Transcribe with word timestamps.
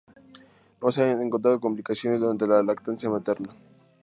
No 0.81 0.91
se 0.91 1.03
han 1.03 1.21
encontrado 1.21 1.59
complicaciones 1.59 2.19
durante 2.21 2.47
la 2.47 2.63
lactancia 2.63 3.07
materna. 3.07 3.49